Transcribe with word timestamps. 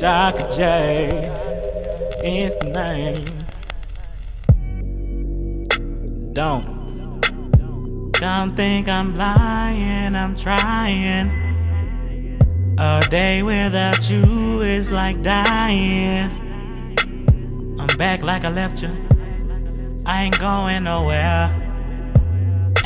Shaka 0.00 0.48
J 0.56 1.28
is 2.24 2.54
the 2.60 2.70
name. 2.70 3.22
Don't, 6.32 7.20
don't 8.12 8.56
think 8.56 8.88
I'm 8.88 9.14
lying, 9.14 10.16
I'm 10.16 10.34
trying. 10.34 11.28
A 12.78 13.02
day 13.10 13.42
without 13.42 14.08
you 14.08 14.62
is 14.62 14.90
like 14.90 15.20
dying. 15.20 16.30
I'm 17.78 17.94
back 17.98 18.22
like 18.22 18.46
I 18.46 18.50
left 18.50 18.80
you. 18.82 18.96
I 20.06 20.22
ain't 20.22 20.38
going 20.38 20.84
nowhere. 20.84 21.50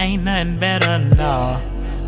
Ain't 0.00 0.24
nothing 0.24 0.58
better, 0.58 0.98
no. 0.98 1.62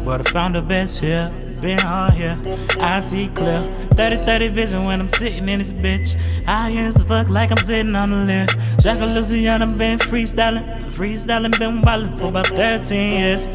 But 0.05 0.27
I 0.27 0.31
found 0.33 0.57
the 0.57 0.63
best 0.63 0.99
here. 0.99 1.46
Been 1.61 1.81
all 1.81 2.11
here. 2.11 2.39
I 2.81 3.01
see 3.01 3.29
clear. 3.29 3.63
30 3.95 4.27
30 4.27 4.49
vision 4.49 4.85
when 4.85 5.01
I'm 5.01 5.09
sitting 5.09 5.49
in 5.49 5.59
this 5.59 5.73
bitch. 5.73 6.21
I 6.47 6.69
used 6.69 6.99
to 6.99 7.05
fuck 7.05 7.31
like 7.31 7.51
I'm 7.51 7.65
sitting 7.65 7.95
on 7.95 8.11
the 8.11 8.17
lift. 8.17 8.83
Shaka 8.83 9.07
Luciano, 9.07 9.67
I've 9.67 9.79
been 9.79 9.99
freestyling. 9.99 10.65
Freestyling, 10.91 11.59
been 11.59 11.81
wildin' 11.81 12.19
for 12.19 12.29
about 12.29 12.47
13 12.49 13.21
years. 13.21 13.47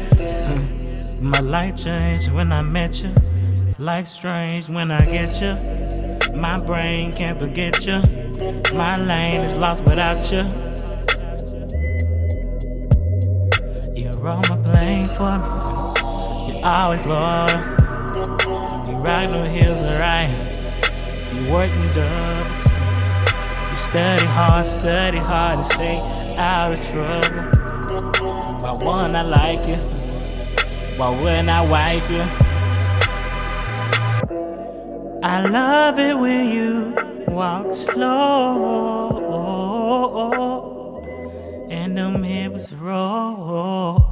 My 1.20 1.38
life 1.38 1.76
changed 1.76 2.32
when 2.32 2.50
I 2.50 2.62
met 2.62 3.02
you. 3.02 3.14
Life 3.78 4.08
strange 4.08 4.68
when 4.68 4.90
I 4.90 5.04
get 5.04 5.40
you. 5.40 5.56
My 6.34 6.58
brain 6.58 7.12
can't 7.12 7.40
forget 7.40 7.86
you. 7.86 8.02
My 8.74 8.98
lane 8.98 9.42
is 9.42 9.56
lost 9.58 9.84
without 9.84 10.18
you. 10.32 10.42
You 13.94 14.10
roll 14.18 14.42
my 14.48 14.58
plane 14.62 15.06
for 15.06 15.36
me. 15.38 16.52
You're 16.56 16.66
always 16.66 17.06
loyal. 17.06 17.81
You 18.92 18.98
ride 18.98 19.30
no 19.30 19.42
heels 19.44 19.82
right. 19.82 20.28
You 21.32 21.50
work 21.50 21.70
me 21.74 21.88
doubles. 21.94 22.66
You 23.70 23.76
study 23.78 24.26
hard, 24.26 24.66
study 24.66 25.16
hard 25.16 25.56
to 25.60 25.64
stay 25.64 25.98
out 26.36 26.72
of 26.74 26.90
trouble. 26.90 27.48
Why 28.60 28.72
one 28.84 29.16
I 29.16 29.22
like 29.22 29.66
you? 29.66 29.78
Why 30.98 31.08
wouldn't 31.08 31.48
I 31.48 31.62
wipe 31.70 32.10
you? 32.10 32.24
I 35.22 35.40
love 35.48 35.98
it 35.98 36.14
when 36.18 36.50
you 36.50 36.94
walk 37.28 37.72
slow 37.74 39.08
and 41.70 41.96
them 41.96 42.22
hips 42.22 42.72
roll. 42.72 44.02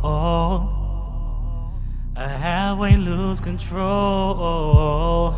I 2.17 2.29
halfway 2.29 2.97
lose 2.97 3.41
control. 3.41 5.31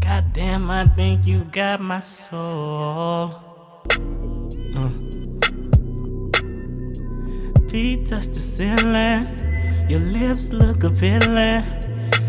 Goddamn, 0.00 0.70
I 0.70 0.86
think 0.86 1.26
you 1.26 1.44
got 1.44 1.80
my 1.80 2.00
soul. 2.00 3.34
Uh. 4.74 4.90
Feet 7.68 8.06
touch 8.06 8.28
the 8.28 8.40
ceiling, 8.40 9.26
your 9.90 10.00
lips 10.00 10.52
look 10.52 10.84
appealing. 10.84 11.64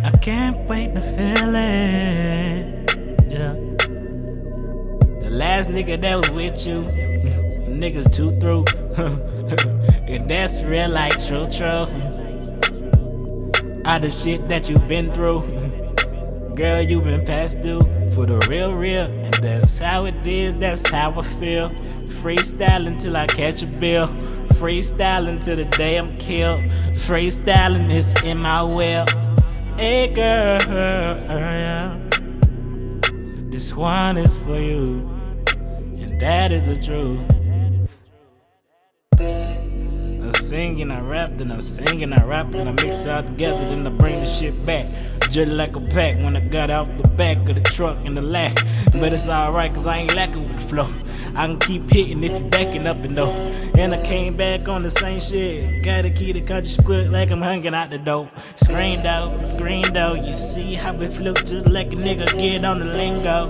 I 0.04 0.12
can't 0.22 0.68
wait 0.68 0.94
to 0.96 1.02
feel 1.02 1.56
it. 1.56 2.96
Yeah. 3.30 3.54
The 5.22 5.30
last 5.30 5.70
nigga 5.70 6.02
that 6.02 6.18
was 6.18 6.32
with 6.32 6.68
you, 6.68 6.82
niggas 7.70 8.12
too 8.14 8.32
through. 8.40 8.66
and 10.08 10.30
that's 10.30 10.62
real 10.64 10.90
like 10.90 11.18
true, 11.26 11.48
true. 11.52 11.88
All 13.86 14.00
the 14.00 14.12
shit 14.12 14.48
that 14.48 14.70
you've 14.70 14.88
been 14.88 15.12
through. 15.14 15.42
Girl, 16.56 16.82
you've 16.82 17.06
been 17.06 17.26
past 17.26 17.62
due 17.62 17.82
for 18.12 18.26
the 18.26 18.46
real, 18.50 18.74
real. 18.74 19.06
And 19.06 19.34
that's 19.36 19.78
how 19.78 20.06
it 20.06 20.28
is, 20.28 20.56
that's 20.56 20.88
how 20.90 21.20
I 21.20 21.24
feel. 21.24 21.70
Freestyling 22.22 23.00
till 23.00 23.16
I 23.16 23.28
catch 23.28 23.64
a 23.64 23.68
bill. 23.68 24.08
Freestyling 24.60 25.44
till 25.44 25.56
the 25.56 25.66
day 25.66 25.98
I'm 25.98 26.18
killed. 26.18 26.62
Freestyling 27.08 27.90
is 27.90 28.14
in 28.24 28.40
my 28.40 28.62
will. 28.62 29.06
Hey 29.78 30.12
girl, 30.14 30.60
yeah. 30.68 31.98
this 33.50 33.74
one 33.74 34.18
is 34.18 34.36
for 34.36 34.60
you, 34.60 35.10
and 35.98 36.20
that 36.20 36.52
is 36.52 36.66
the 36.66 36.78
truth. 36.84 37.39
And 40.52 40.92
I 40.92 41.00
rap, 41.02 41.32
then 41.36 41.52
I 41.52 41.60
sing 41.60 42.02
and 42.02 42.12
I 42.12 42.24
rap, 42.24 42.50
then 42.50 42.68
I 42.68 42.72
mix 42.72 43.04
it 43.04 43.10
all 43.10 43.22
together, 43.22 43.60
then 43.70 43.86
I 43.86 43.92
bring 43.92 44.20
the 44.20 44.26
shit 44.26 44.66
back. 44.66 44.88
Just 45.30 45.52
like 45.52 45.76
a 45.76 45.82
pack 45.82 46.16
when 46.18 46.36
I 46.36 46.40
got 46.40 46.72
out 46.72 46.98
the 46.98 47.08
back 47.08 47.38
of 47.48 47.56
the 47.56 47.62
truck 47.62 48.04
in 48.06 48.16
the 48.16 48.22
lack. 48.22 48.56
But 48.94 49.14
it's 49.14 49.28
alright, 49.28 49.72
cause 49.72 49.86
I 49.86 49.98
ain't 49.98 50.16
lacking 50.16 50.48
with 50.48 50.60
the 50.60 50.68
flow. 50.68 50.92
I 51.36 51.46
can 51.46 51.60
keep 51.60 51.92
hitting 51.92 52.24
if 52.24 52.42
you 52.42 52.50
backing 52.50 52.88
up 52.88 52.98
and 52.98 53.16
though. 53.16 53.30
And 53.78 53.94
I 53.94 54.04
came 54.04 54.36
back 54.36 54.68
on 54.68 54.82
the 54.82 54.90
same 54.90 55.20
shit. 55.20 55.84
Gotta 55.84 56.10
keep 56.10 56.34
the 56.34 56.42
country 56.42 56.72
squirt 56.72 57.12
like 57.12 57.30
I'm 57.30 57.42
hanging 57.42 57.76
out 57.76 57.92
the 57.92 58.00
door. 58.00 58.32
Screened 58.56 59.06
out, 59.06 59.46
screened 59.46 59.98
out. 59.98 60.26
You 60.26 60.34
see 60.34 60.74
how 60.74 60.96
it 60.96 61.10
flip 61.10 61.36
just 61.46 61.70
like 61.70 61.94
a 61.94 61.96
nigga 61.96 62.28
get 62.40 62.66
on 62.66 62.80
the 62.80 62.86
lingo. 62.86 63.46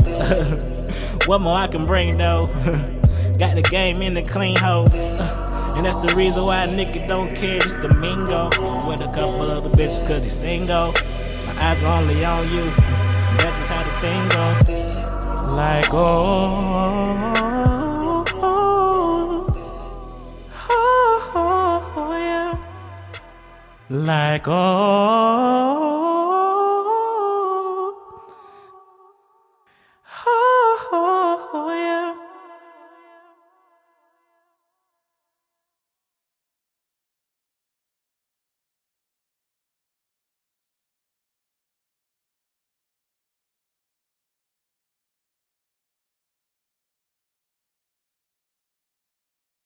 what 1.27 1.39
more 1.39 1.53
I 1.53 1.67
can 1.67 1.85
bring 1.85 2.17
though? 2.17 2.41
Got 3.39 3.55
the 3.55 3.65
game 3.71 4.01
in 4.01 4.15
the 4.15 4.23
clean 4.23 4.57
hole. 4.57 4.87
And 5.79 5.85
that's 5.85 5.95
the 6.05 6.13
reason 6.13 6.43
why 6.45 6.63
a 6.63 6.67
nigga 6.67 7.07
don't 7.07 7.33
care, 7.33 7.57
just 7.57 7.81
the 7.81 7.87
mingo. 7.87 8.49
With 8.85 8.99
a 8.99 9.07
couple 9.13 9.43
other 9.43 9.69
bitches, 9.69 10.05
cause 10.05 10.23
they 10.23 10.27
single. 10.27 10.91
My 11.45 11.69
eyes 11.69 11.81
are 11.85 12.01
only 12.01 12.25
on 12.25 12.49
you. 12.49 12.63
That's 13.39 13.59
just 13.59 13.71
how 13.71 13.83
the 13.83 13.91
thing 14.01 14.27
go. 14.27 14.57
Like, 15.55 15.93
oh, 15.93 17.33
oh, 18.41 19.47
oh, 20.69 21.93
oh, 21.95 22.11
yeah. 22.11 22.57
Like, 23.89 24.47
oh. 24.49 25.88